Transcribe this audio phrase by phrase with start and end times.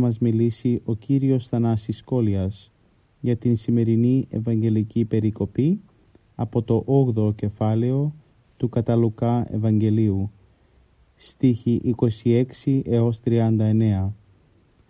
[0.00, 2.72] Μας μιλήσει ο Κύριος Θανάσης Κόλιας
[3.20, 5.80] για την σημερινή Ευαγγελική Περικοπή
[6.34, 6.84] από το
[7.16, 8.14] 8ο κεφάλαιο
[8.56, 10.30] του Καταλουκά Ευαγγελίου,
[11.16, 14.12] στίχη 26 έως 39,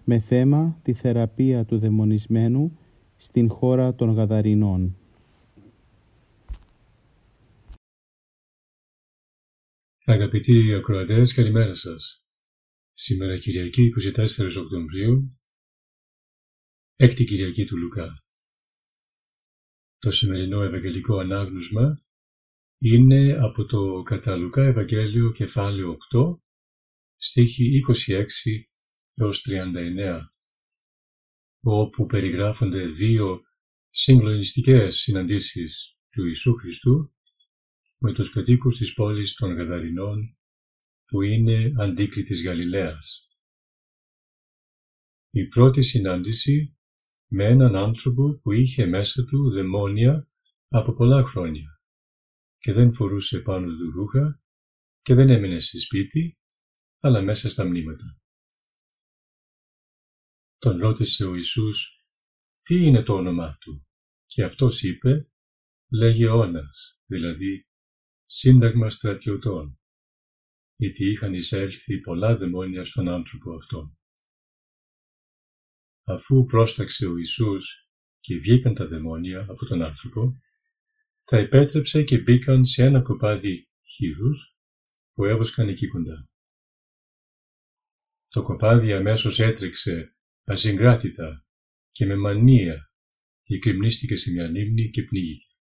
[0.04, 2.78] με θέμα τη θεραπεία του δαιμονισμένου
[3.16, 4.96] στην χώρα των Γαδαρινών.
[10.04, 12.29] Αγαπητοί ακροατές, καλημέρα σας.
[13.02, 15.38] Σήμερα Κυριακή 24 Οκτωβρίου,
[16.96, 18.12] έκτη Κυριακή του Λουκά.
[19.98, 22.02] Το σημερινό Ευαγγελικό Ανάγνωσμα
[22.78, 26.38] είναι από το κατά Λουκά Ευαγγέλιο κεφάλαιο 8,
[27.16, 28.24] στίχη 26
[29.14, 30.20] έως 39,
[31.60, 33.40] όπου περιγράφονται δύο
[33.90, 37.12] συγκλονιστικές συναντήσεις του Ιησού Χριστού
[37.98, 40.34] με τους κατοίκους της πόλης των Γαδαρινών
[41.10, 43.28] που είναι αντίκρι της Γαλιλαίας.
[45.30, 46.78] Η πρώτη συνάντηση
[47.26, 50.28] με έναν άνθρωπο που είχε μέσα του δαιμόνια
[50.68, 51.70] από πολλά χρόνια
[52.58, 54.42] και δεν φορούσε πάνω του ρούχα
[55.02, 56.38] και δεν έμεινε σε σπίτι,
[57.00, 58.20] αλλά μέσα στα μνήματα.
[60.58, 62.04] Τον ρώτησε ο Ιησούς
[62.62, 63.86] τι είναι το όνομά του;
[64.26, 65.30] Και αυτός είπε
[65.92, 67.66] λέγε όνας, δηλαδή
[68.24, 69.79] σύνταγμα στρατιωτών
[70.80, 73.98] γιατί είχαν εισέλθει πολλά δαιμόνια στον άνθρωπο αυτόν.
[76.04, 77.88] Αφού πρόσταξε ο Ιησούς
[78.20, 80.40] και βγήκαν τα δαιμόνια από τον άνθρωπο,
[81.24, 84.56] τα επέτρεψε και μπήκαν σε ένα κοπάδι χείρους
[85.12, 86.28] που έβοσκαν εκεί κοντά.
[88.28, 91.44] Το κοπάδι αμέσως έτρεξε ασυγκράτητα
[91.90, 92.92] και με μανία
[93.42, 95.54] και κρυμνίστηκε σε μια λίμνη και πνίγηκε.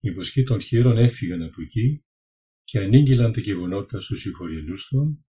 [0.00, 2.00] Οι βοσκοί των χείρων έφυγαν από εκεί
[2.66, 5.26] και ανήγγυλαν τα γεγονότα στους συγχωριανούς των,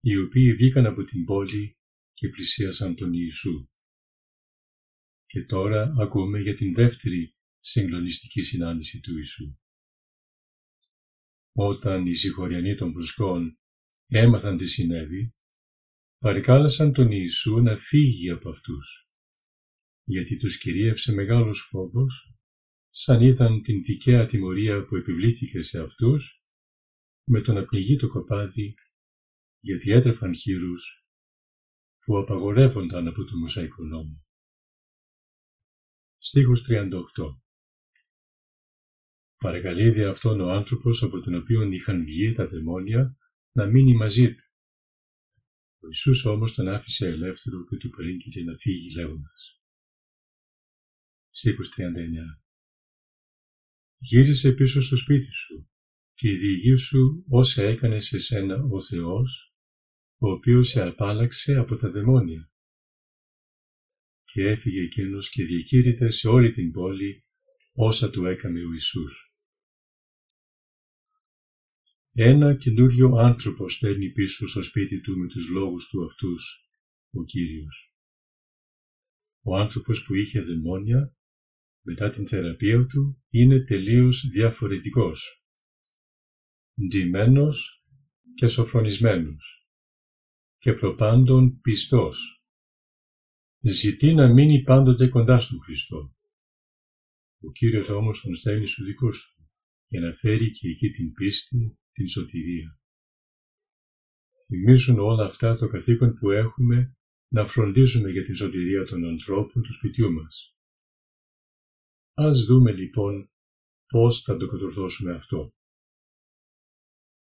[0.00, 1.76] οι οποίοι βγήκαν από την πόλη
[2.12, 3.68] και πλησίασαν τον Ιησού.
[5.26, 9.58] Και τώρα ακούμε για την δεύτερη συγκλονιστική συνάντηση του Ιησού.
[11.52, 13.58] Όταν οι συγχωριανοί των προσκών
[14.06, 15.30] έμαθαν τι συνέβη,
[16.18, 19.04] παρικάλεσαν τον Ιησού να φύγει από αυτούς,
[20.04, 22.34] γιατί τους κυρίευσε μεγάλος φόβος,
[22.90, 26.41] σαν είδαν την δικαία τιμωρία που επιβλήθηκε σε αυτούς
[27.24, 28.74] με το να πνιγεί το κοπάδι
[29.60, 31.06] γιατί έτρεφαν χείρους
[32.04, 34.24] που απαγορεύονταν από το Μωσαϊκό νόμο.
[36.18, 36.90] Στίχος 38
[39.36, 43.16] Παρακαλείδη αυτόν ο άνθρωπος από τον οποίο είχαν βγει τα δαιμόνια
[43.52, 44.44] να μείνει μαζί του.
[45.80, 49.60] Ο Ιησούς όμως τον άφησε ελεύθερο και του περίγγειλε να φύγει λέγοντας.
[51.30, 52.42] Στίχος 39
[53.98, 55.71] Γύρισε πίσω στο σπίτι σου
[56.22, 59.54] και διηγήσου όσα έκανε σε σένα ο Θεός,
[60.18, 62.50] ο οποίος σε απάλαξε από τα δαιμόνια.
[64.24, 67.24] Και έφυγε εκείνος και διακήρυτε σε όλη την πόλη
[67.72, 69.34] όσα του έκαμε ο Ιησούς.
[72.12, 76.70] Ένα καινούριο άνθρωπο στέλνει πίσω στο σπίτι του με τους λόγους του αυτούς,
[77.10, 77.94] ο Κύριος.
[79.42, 81.16] Ο άνθρωπος που είχε δαιμόνια,
[81.82, 85.41] μετά την θεραπεία του, είναι τελείως διαφορετικός
[86.80, 87.84] ντυμένος
[88.34, 89.66] και σοφρονισμένος
[90.58, 92.42] και προπάντων πιστός.
[93.60, 96.16] Ζητεί να μείνει πάντοτε κοντά στον Χριστό.
[97.40, 99.50] Ο Κύριος όμως τον στέλνει στους δικούς του
[99.88, 102.80] για να φέρει και εκεί την πίστη, την σωτηρία.
[104.46, 106.96] Θυμίζουν όλα αυτά το καθήκον που έχουμε
[107.28, 110.56] να φροντίζουμε για την σωτηρία των ανθρώπων του σπιτιού μας.
[112.14, 113.30] Ας δούμε λοιπόν
[113.86, 115.54] πώς θα το κατορθώσουμε αυτό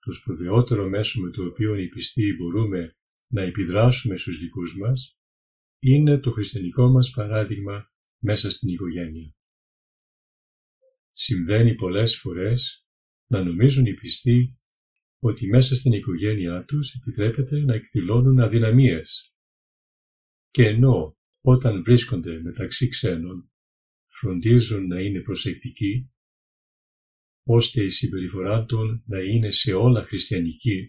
[0.06, 2.96] το σπουδαιότερο μέσο με το οποίο οι πιστοί μπορούμε
[3.28, 5.18] να επιδράσουμε στους δικούς μας
[5.80, 9.36] είναι το χριστιανικό μας παράδειγμα μέσα στην οικογένεια.
[11.10, 12.86] Συμβαίνει πολλές φορές
[13.28, 14.50] να νομίζουν οι πιστοί
[15.20, 19.34] ότι μέσα στην οικογένειά τους επιτρέπεται να εκδηλώνουν αδυναμίες
[20.52, 23.52] Και ενώ όταν βρίσκονται μεταξύ ξένων
[24.08, 26.10] φροντίζουν να είναι προσεκτικοί,
[27.48, 30.88] ώστε η συμπεριφορά των να είναι σε όλα χριστιανική,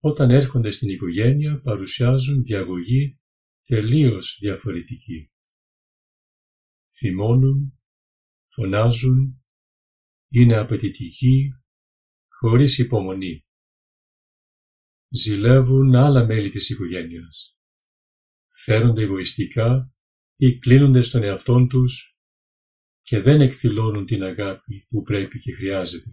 [0.00, 3.20] όταν έρχονται στην οικογένεια παρουσιάζουν διαγωγή
[3.62, 5.30] τελείως διαφορετική.
[6.98, 7.80] Θυμώνουν,
[8.52, 9.26] φωνάζουν,
[10.28, 11.50] είναι απαιτητικοί,
[12.28, 13.44] χωρίς υπομονή.
[15.08, 17.58] Ζηλεύουν άλλα μέλη της οικογένειας.
[18.64, 19.90] Φέρονται εγωιστικά
[20.36, 22.15] ή κλείνονται στον εαυτόν τους
[23.06, 26.10] και δεν εκδηλώνουν την αγάπη που πρέπει και χρειάζεται.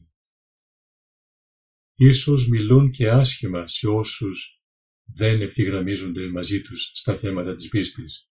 [1.95, 4.61] Ίσως μιλούν και άσχημα σε όσους
[5.03, 8.29] δεν ευθυγραμμίζονται μαζί τους στα θέματα της πίστης.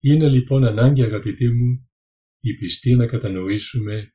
[0.00, 1.90] Είναι λοιπόν ανάγκη αγαπητοί μου
[2.40, 4.14] οι πιστοί να κατανοήσουμε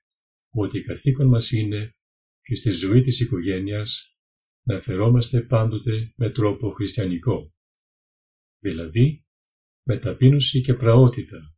[0.50, 1.96] ότι καθήκον μας είναι
[2.42, 4.18] και στη ζωή της οικογένειας
[4.64, 7.54] να φερόμαστε πάντοτε με τρόπο χριστιανικό,
[8.60, 9.26] δηλαδή
[9.84, 11.51] με ταπείνωση και πραότητα,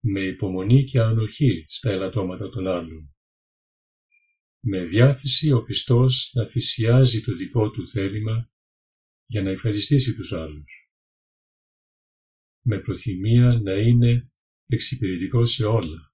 [0.00, 3.14] με υπομονή και ανοχή στα ελαττώματα των άλλων,
[4.60, 8.50] με διάθεση ο πιστός να θυσιάζει το δικό του θέλημα
[9.26, 10.90] για να ευχαριστήσει τους άλλους,
[12.62, 14.32] με προθυμία να είναι
[14.66, 16.12] εξυπηρετικός σε όλα,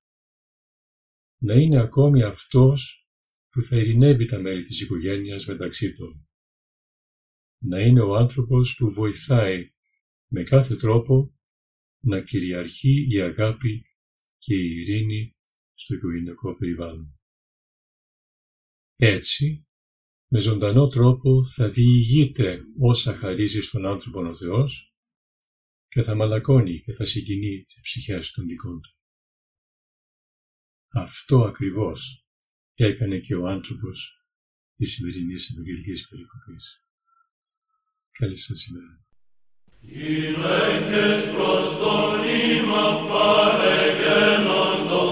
[1.39, 3.09] να είναι ακόμη αυτός
[3.51, 6.29] που θα ειρηνεύει τα μέλη της οικογένειας μεταξύ των,
[7.59, 9.71] να είναι ο άνθρωπος που βοηθάει
[10.27, 11.36] με κάθε τρόπο
[12.07, 13.85] να κυριαρχεί η αγάπη
[14.39, 15.37] και η ειρήνη
[15.75, 17.21] στο οικογενειακό περιβάλλον.
[18.97, 19.67] Έτσι,
[20.29, 24.95] με ζωντανό τρόπο θα διηγείται όσα χαρίζει στον άνθρωπο ο Θεός
[25.89, 28.95] και θα μαλακώνει και θα συγκινεί τις ψυχές των δικών του.
[30.89, 32.27] Αυτό ακριβώς
[32.75, 34.25] έκανε και ο άνθρωπος
[34.77, 36.81] της σημερινής Ευαγγελικής Περικοπής.
[38.11, 39.06] Καλή σας ημέρα.
[39.81, 40.37] Οι
[41.33, 45.05] προς τον ύμα παρεγγέλοντο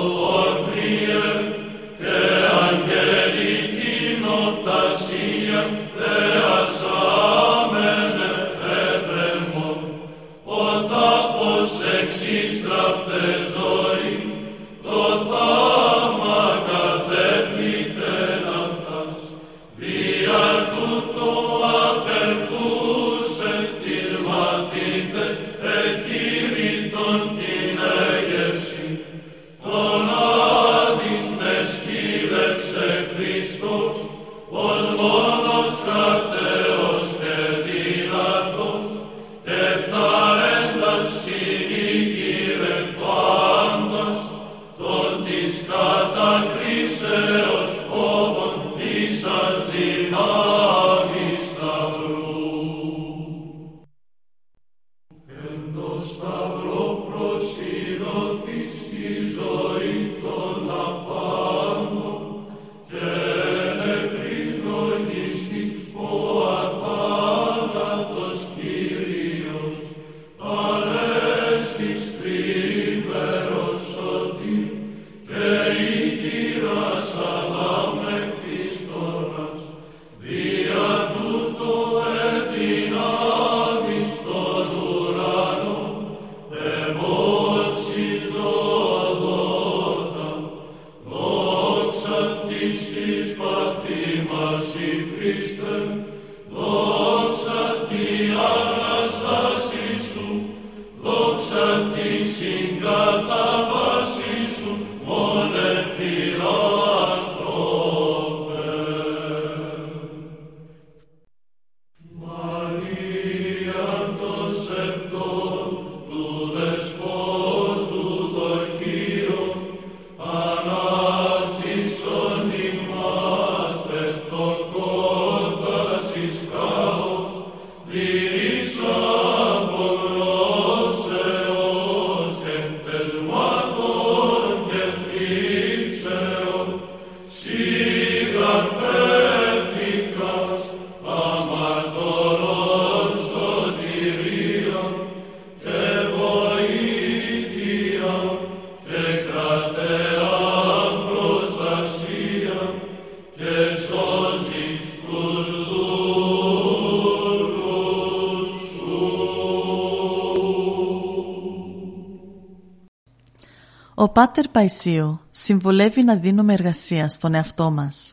[164.14, 168.12] Πάτερ Παϊσίου συμβουλεύει να δίνουμε εργασία στον εαυτό μας.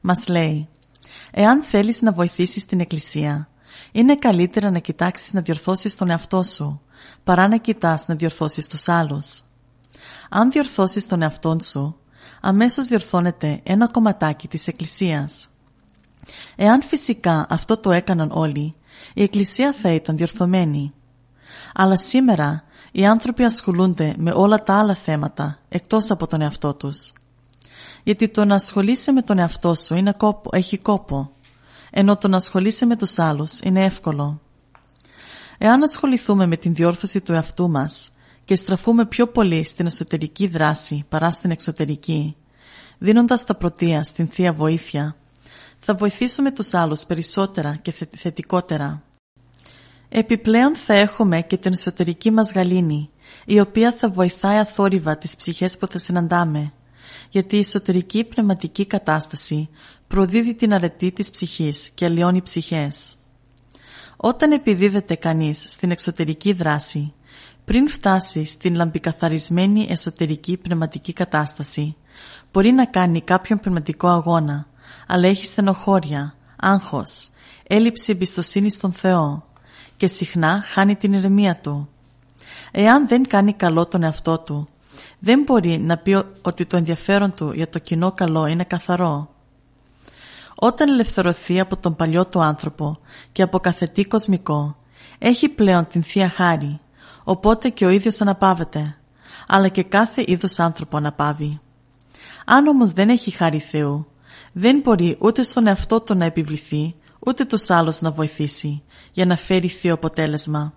[0.00, 0.68] Μας λέει
[1.30, 3.48] «Εάν θέλεις να βοηθήσεις την Εκκλησία,
[3.92, 6.80] είναι καλύτερα να κοιτάξεις να διορθώσεις τον εαυτό σου,
[7.24, 9.42] παρά να κοιτάς να διορθώσεις τους άλλους.
[10.30, 11.96] Αν διορθώσεις τον εαυτό σου,
[12.40, 15.48] αμέσως διορθώνεται ένα κομματάκι της Εκκλησίας.
[16.56, 18.74] Εάν φυσικά αυτό το έκαναν όλοι,
[19.14, 20.94] η Εκκλησία θα ήταν διορθωμένη.
[21.76, 22.62] Αλλά σήμερα
[22.92, 27.12] οι άνθρωποι ασχολούνται με όλα τα άλλα θέματα εκτός από τον εαυτό τους.
[28.02, 31.30] Γιατί το να ασχολείσαι με τον εαυτό σου είναι κόπο, έχει κόπο,
[31.90, 34.40] ενώ το να ασχολείσαι με τους άλλους είναι εύκολο.
[35.58, 38.10] Εάν ασχοληθούμε με την διόρθωση του εαυτού μας
[38.44, 42.36] και στραφούμε πιο πολύ στην εσωτερική δράση παρά στην εξωτερική,
[42.98, 45.16] δίνοντας τα πρωτεία στην Θεία Βοήθεια,
[45.78, 49.02] θα βοηθήσουμε τους άλλους περισσότερα και θετικότερα.
[50.16, 53.10] Επιπλέον θα έχουμε και την εσωτερική μας γαλήνη,
[53.44, 56.72] η οποία θα βοηθάει αθόρυβα τις ψυχές που θα συναντάμε,
[57.30, 59.68] γιατί η εσωτερική πνευματική κατάσταση
[60.06, 63.14] προδίδει την αρετή της ψυχής και αλλοιώνει ψυχές.
[64.16, 67.12] Όταν επιδίδεται κανείς στην εξωτερική δράση,
[67.64, 71.96] πριν φτάσει στην λαμπικαθαρισμένη εσωτερική πνευματική κατάσταση,
[72.52, 74.66] μπορεί να κάνει κάποιον πνευματικό αγώνα,
[75.06, 77.30] αλλά έχει στενοχώρια, άγχος,
[77.66, 79.52] έλλειψη εμπιστοσύνης στον Θεό
[80.04, 81.88] και συχνά χάνει την ηρεμία του.
[82.70, 84.68] Εάν δεν κάνει καλό τον εαυτό του,
[85.18, 89.28] δεν μπορεί να πει ότι το ενδιαφέρον του για το κοινό καλό είναι καθαρό.
[90.54, 92.98] Όταν ελευθερωθεί από τον παλιό του άνθρωπο
[93.32, 94.76] και από καθετή κοσμικό,
[95.18, 96.80] έχει πλέον την Θεία Χάρη,
[97.24, 98.96] οπότε και ο ίδιος αναπαύεται,
[99.46, 101.60] αλλά και κάθε είδος άνθρωπο αναπαύει.
[102.44, 104.06] Αν όμως δεν έχει χάρη Θεού,
[104.52, 108.82] δεν μπορεί ούτε στον εαυτό του να επιβληθεί, ούτε τους άλλους να βοηθήσει,
[109.14, 110.74] για να φέρει θείο αποτέλεσμα.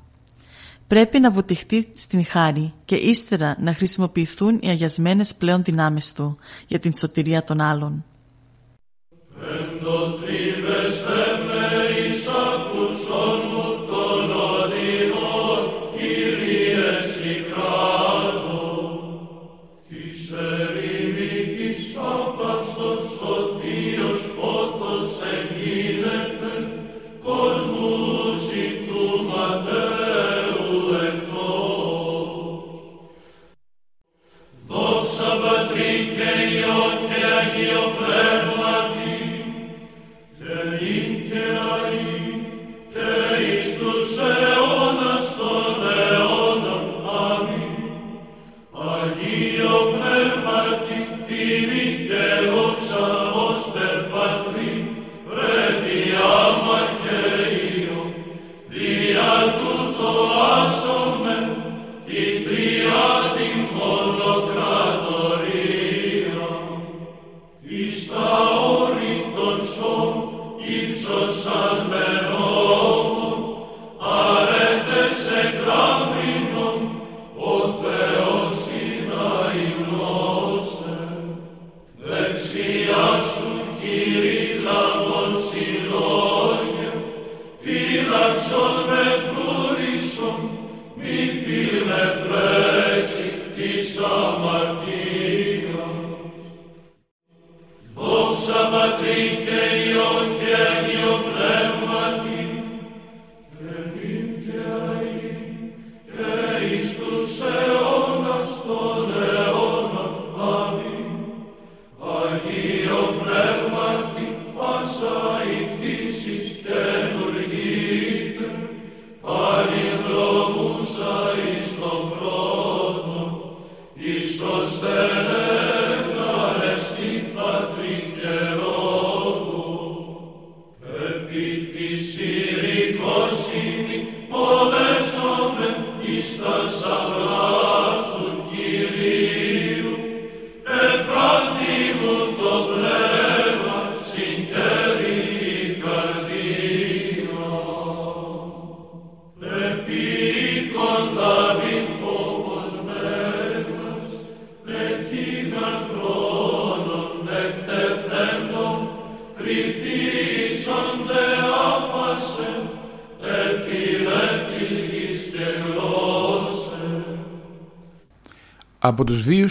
[0.87, 6.79] Πρέπει να βουτυχτεί στην χάρη και ύστερα να χρησιμοποιηθούν οι αγιασμένες πλέον δυνάμεις του για
[6.79, 8.05] την σωτηρία των άλλων.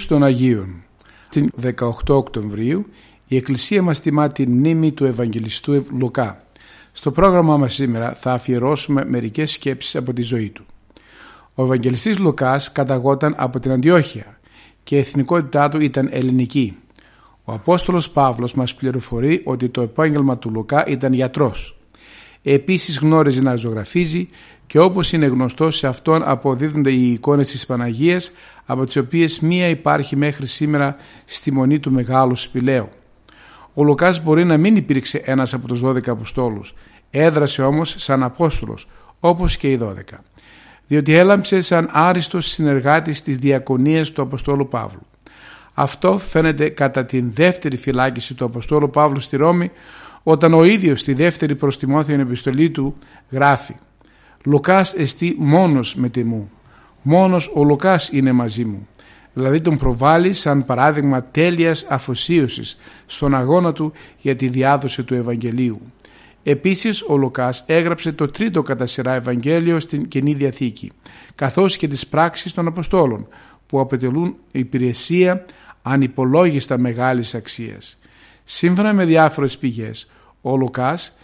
[0.06, 0.82] Τους βίους των Αγίων.
[1.28, 2.86] Την 18 Οκτωβρίου
[3.26, 6.42] η Εκκλησία μας τιμά την μνήμη του Ευαγγελιστού Λουκά.
[6.92, 10.64] Στο πρόγραμμά μας σήμερα θα αφιερώσουμε μερικές σκέψεις από τη ζωή του.
[11.54, 14.38] Ο Ευαγγελιστής Λουκάς καταγόταν από την Αντιόχεια
[14.82, 16.76] και η εθνικότητά του ήταν ελληνική.
[17.44, 21.78] Ο Απόστολος Παύλος μας πληροφορεί ότι το επάγγελμα του Λουκά ήταν γιατρός.
[22.42, 24.28] Επίσης γνώριζε να ζωγραφίζει
[24.66, 28.32] και όπως είναι γνωστό σε αυτόν αποδίδονται οι εικόνες της Παναγίας
[28.66, 32.88] από τις οποίες μία υπάρχει μέχρι σήμερα στη μονή του Μεγάλου Σπηλαίου.
[33.74, 36.74] Ο Λουκάς μπορεί να μην υπήρξε ένας από τους 12 Αποστόλους,
[37.10, 38.88] έδρασε όμως σαν Απόστολος
[39.20, 40.18] όπως και οι 12
[40.86, 45.00] διότι έλαμψε σαν άριστος συνεργάτης της διακονίας του Αποστόλου Παύλου.
[45.74, 49.70] Αυτό φαίνεται κατά την δεύτερη φυλάκιση του Αποστόλου Παύλου στη Ρώμη
[50.22, 52.96] όταν ο ίδιος στη δεύτερη προς Τιμόθεων επιστολή του
[53.30, 53.74] γράφει
[54.46, 56.50] «Λουκάς εστί μόνος με τιμού,
[57.02, 58.88] μόνος ο Λουκάς είναι μαζί μου».
[59.32, 62.76] Δηλαδή τον προβάλλει σαν παράδειγμα τέλειας αφοσίωσης
[63.06, 65.80] στον αγώνα του για τη διάδοση του Ευαγγελίου.
[66.42, 70.92] Επίσης ο Λουκάς έγραψε το τρίτο κατά σειρά Ευαγγέλιο στην Καινή Διαθήκη,
[71.34, 73.28] καθώς και τις πράξεις των Αποστόλων,
[73.66, 75.44] που αποτελούν υπηρεσία
[75.82, 77.98] ανυπολόγιστα μεγάλης αξίας.
[78.44, 80.10] Σύμφωνα με διάφορες πηγές,
[80.40, 81.16] ο Λουκάς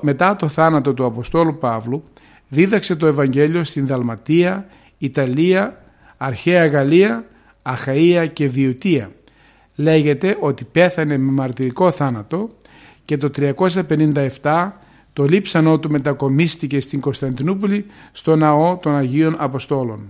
[0.00, 2.04] μετά το θάνατο του Αποστόλου Παύλου
[2.52, 4.66] δίδαξε το Ευαγγέλιο στην Δαλματία,
[4.98, 5.82] Ιταλία,
[6.16, 7.24] Αρχαία Γαλλία,
[7.62, 9.10] Αχαΐα και Βιωτία.
[9.76, 12.50] Λέγεται ότι πέθανε με μαρτυρικό θάνατο
[13.04, 13.30] και το
[14.42, 14.70] 357
[15.12, 20.08] το λείψανό του μετακομίστηκε στην Κωνσταντινούπολη στο ναό των Αγίων Αποστόλων.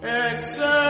[0.00, 0.87] Except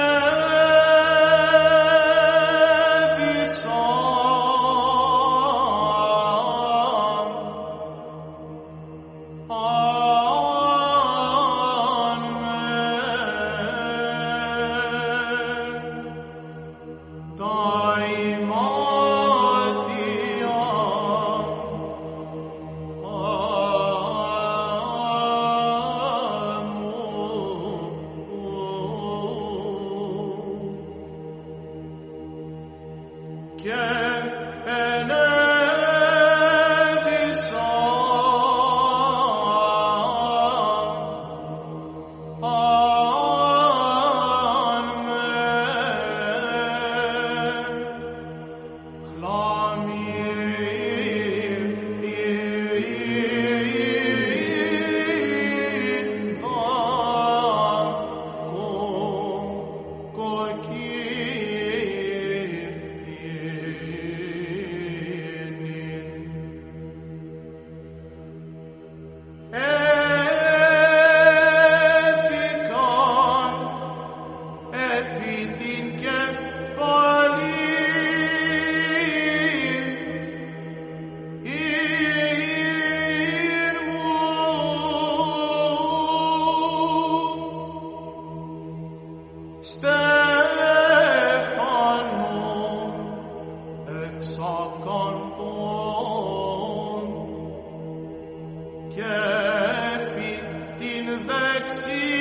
[101.29, 102.18] Maxine.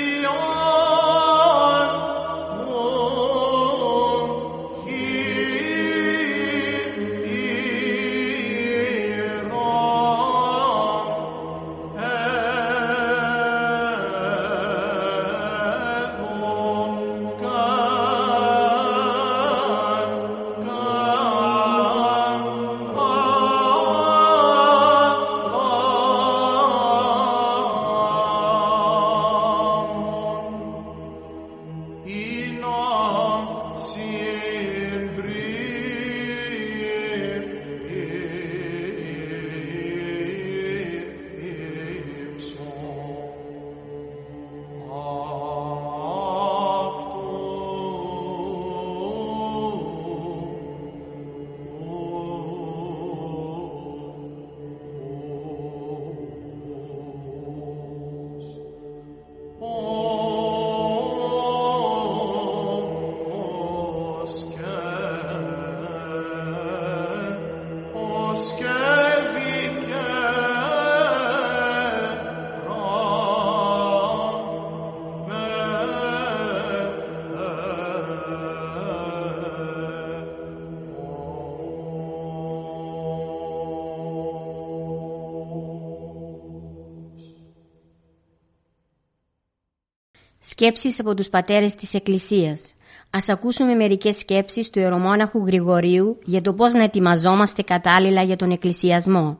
[90.49, 92.73] Σκέψεις από τους πατέρες της Εκκλησίας.
[93.09, 98.51] Ας ακούσουμε μερικές σκέψεις του Ιερομόναχου Γρηγορίου για το πώς να ετοιμαζόμαστε κατάλληλα για τον
[98.51, 99.39] εκκλησιασμό.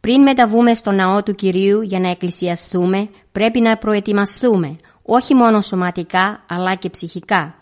[0.00, 6.44] Πριν μεταβούμε στο ναό του Κυρίου για να εκκλησιαστούμε, πρέπει να προετοιμαστούμε, όχι μόνο σωματικά
[6.48, 7.54] αλλά και ψυχικά.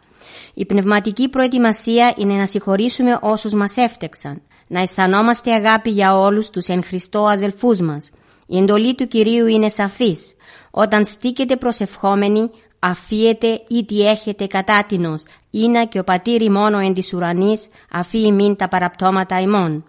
[0.55, 6.67] Η πνευματική προετοιμασία είναι να συγχωρήσουμε όσους μας έφτεξαν, να αισθανόμαστε αγάπη για όλους τους
[6.67, 8.11] εν Χριστώ αδελφούς μας.
[8.53, 10.35] Η εντολή του Κυρίου είναι σαφής.
[10.71, 17.13] Όταν στήκετε προσευχόμενοι, αφίετε ή τι έχετε κατάτινος, είναι και ο πατήρι μόνο εν της
[17.15, 19.85] ουρανής, αφή μην τα παραπτώματα ημών.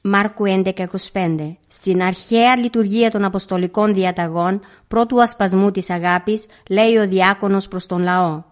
[0.00, 7.68] Μάρκου 11.25 Στην αρχαία λειτουργία των Αποστολικών Διαταγών, πρώτου ασπασμού της αγάπης, λέει ο διάκονος
[7.68, 8.42] προς τον λαό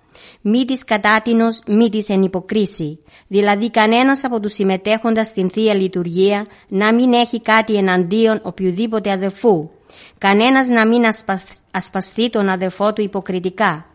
[0.47, 2.99] μη της κατάτινος, μη της εν υποκρίση.
[3.27, 9.69] Δηλαδή κανένας από τους συμμετέχοντας στην Θεία Λειτουργία να μην έχει κάτι εναντίον οποιοδήποτε αδελφού.
[10.19, 11.03] Κανένας να μην
[11.71, 13.87] ασπαστεί τον αδελφό του υποκριτικά.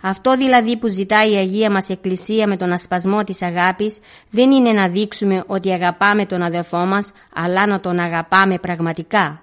[0.00, 3.98] Αυτό δηλαδή που ζητάει η Αγία μας Εκκλησία με τον ασπασμό της αγάπης
[4.30, 9.42] δεν είναι να δείξουμε ότι αγαπάμε τον αδελφό μας, αλλά να τον αγαπάμε πραγματικά.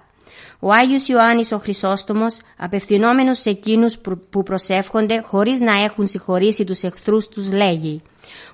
[0.60, 3.98] Ο Άγιος Ιωάννης ο Χρυσόστομος, απευθυνόμενος σε εκείνους
[4.30, 8.02] που προσεύχονται χωρίς να έχουν συγχωρήσει τους εχθρούς τους, λέγει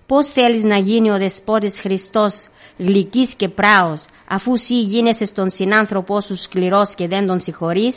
[0.07, 2.47] «Πώς θέλεις να γίνει ο Δεσπότης Χριστός
[2.79, 7.97] γλυκής και πράος, αφού σύ γίνεσαι στον συνάνθρωπό σου σκληρός και δεν τον συγχωρείς,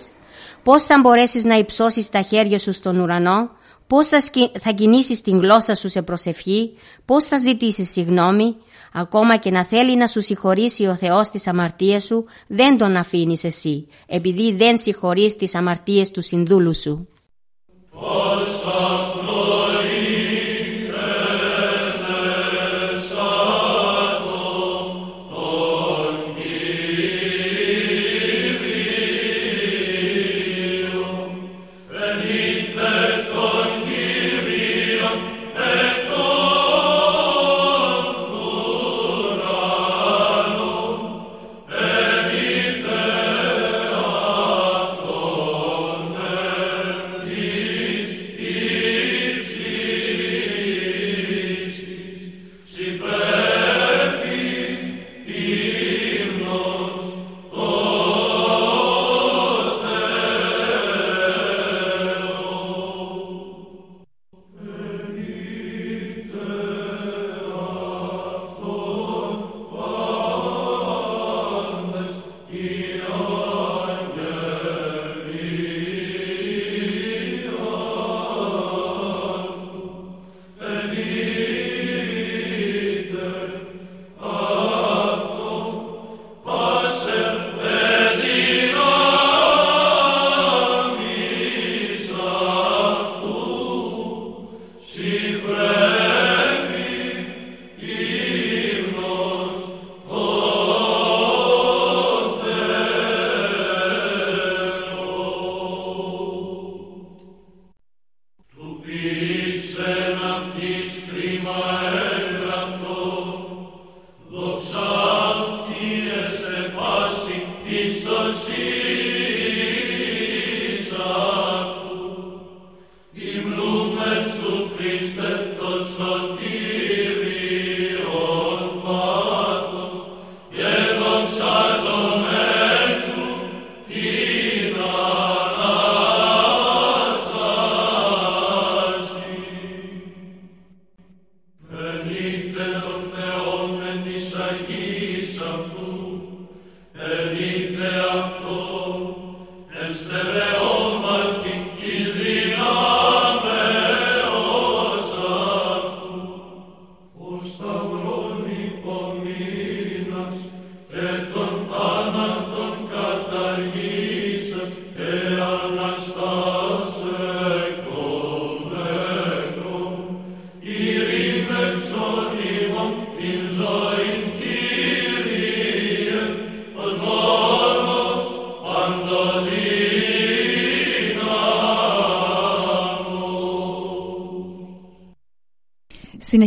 [0.63, 3.49] πώς θα μπορέσεις να υψώσεις τα χέρια σου στον ουρανό,
[3.87, 4.17] πώς θα,
[4.59, 8.55] θα κινήσεις την γλώσσα σου σε προσευχή, πώς θα ζητήσεις συγνώμη,
[8.97, 13.43] Ακόμα και να θέλει να σου συγχωρήσει ο Θεός τις αμαρτίες σου, δεν τον αφήνεις
[13.43, 17.07] εσύ, επειδή δεν συγχωρείς τις αμαρτίες του συνδούλου σου.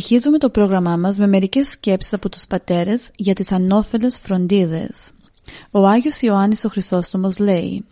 [0.09, 5.11] Συνεχίζουμε το πρόγραμμά μας με μερικές σκέψεις από τους πατέρες για τις ανώφελες φροντίδες.
[5.71, 7.85] Ο Άγιος Ιωάννης ο Χρυσόστομος λέει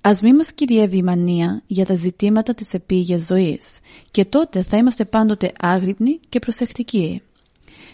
[0.00, 3.78] «Ας μη μας κυριεύει η μανία για τα ζητήματα της επίγειας ζωής
[4.10, 7.22] και τότε θα είμαστε πάντοτε άγρυπνοι και προσεκτικοί.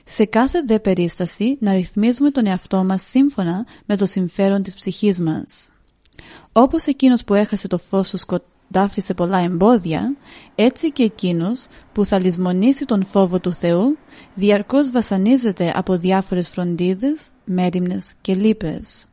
[0.04, 5.20] Σε κάθε δε περίσταση να ρυθμίζουμε τον εαυτό μας σύμφωνα με το συμφέρον της ψυχής
[5.20, 5.72] μας.
[6.52, 8.18] Όπως εκείνος που έχασε το φως του
[8.72, 10.16] ταύτισε πολλά εμπόδια,
[10.54, 13.98] έτσι και εκείνος που θα λησμονήσει τον φόβο του Θεού,
[14.34, 19.06] διαρκώς βασανίζεται από διάφορες φροντίδες, μέρημνες και λύπες.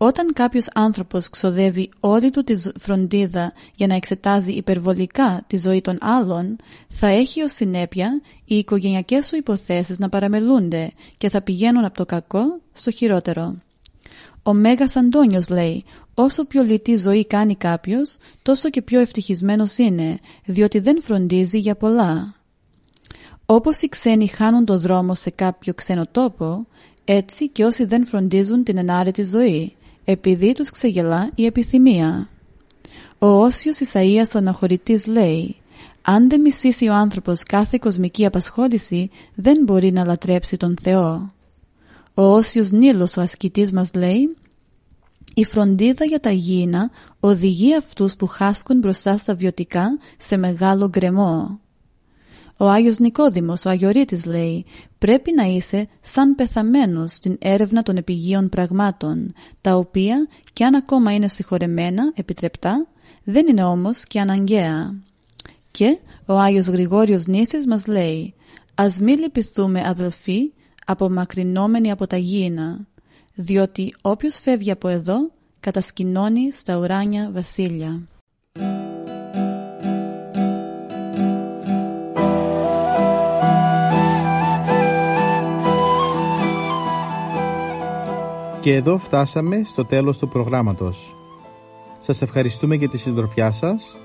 [0.00, 5.98] Όταν κάποιος άνθρωπος ξοδεύει όλη του τη φροντίδα για να εξετάζει υπερβολικά τη ζωή των
[6.00, 6.56] άλλων,
[6.88, 12.06] θα έχει ως συνέπεια οι οικογενειακές σου υποθέσεις να παραμελούνται και θα πηγαίνουν από το
[12.06, 13.56] κακό στο χειρότερο.
[14.42, 15.84] Ο Μέγας Αντώνιος λέει
[16.20, 21.76] «Όσο πιο λιτή ζωή κάνει κάποιος, τόσο και πιο ευτυχισμένος είναι, διότι δεν φροντίζει για
[21.76, 22.34] πολλά».
[23.46, 26.66] Όπως οι ξένοι χάνουν το δρόμο σε κάποιο ξένο τόπο,
[27.04, 32.28] έτσι και όσοι δεν φροντίζουν την ενάρετη ζωή, επειδή τους ξεγελά η επιθυμία.
[33.18, 35.56] Ο Όσιος Ισαΐας ο αναχωρητής λέει
[36.02, 41.30] «Αν δεν μισήσει ο άνθρωπος κάθε κοσμική απασχόληση, δεν μπορεί να λατρέψει τον Θεό».
[42.14, 44.36] Ο Όσιος Νίλος ο ασκητής μας λέει
[45.34, 51.60] «Η φροντίδα για τα γήινα οδηγεί αυτούς που χάσκουν μπροστά στα βιωτικά σε μεγάλο γκρεμό».
[52.60, 54.64] Ο Άγιος Νικόδημος, ο Αγιορείτης λέει
[54.98, 61.14] «Πρέπει να είσαι σαν πεθαμένος στην έρευνα των επιγείων πραγμάτων, τα οποία κι αν ακόμα
[61.14, 62.86] είναι συγχωρεμένα, επιτρεπτά,
[63.24, 64.94] δεν είναι όμως και αναγκαία».
[65.70, 68.34] Και ο Άγιος Γρηγόριος Νήσης μας λέει
[68.74, 70.52] «Ας μη λυπηθούμε αδελφοί,
[70.86, 72.86] απομακρυνόμενοι από τα γήινα,
[73.40, 78.02] διότι όποιος φεύγει από εδώ κατασκηνώνει στα ουράνια βασίλεια».
[88.60, 91.14] Και εδώ φτάσαμε στο τέλος του προγράμματος.
[91.98, 93.96] Σας ευχαριστούμε για τη συντροφιά σας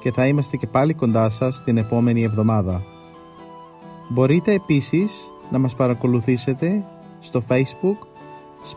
[0.00, 2.82] και θα είμαστε και πάλι κοντά σας την επόμενη εβδομάδα.
[4.08, 5.12] Μπορείτε επίσης
[5.50, 6.84] να μας παρακολουθήσετε
[7.20, 8.11] στο Facebook,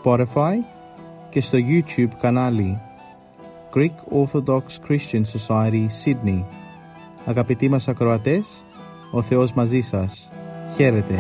[0.03, 0.55] Spotify
[1.29, 2.81] και στο YouTube κανάλι
[3.75, 6.43] Greek Orthodox Christian Society Sydney.
[7.25, 8.63] Αγαπητοί μας ακροατές,
[9.11, 10.29] ο Θεός μαζί σας.
[10.75, 11.19] Χαίρετε.